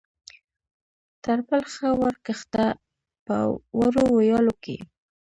تر 1.23 1.39
پل 1.47 1.61
ښه 1.73 1.89
ور 1.99 2.15
کښته، 2.25 2.67
په 3.25 3.35
وړو 3.79 4.03
ویالو 4.17 4.53
کې. 4.63 4.77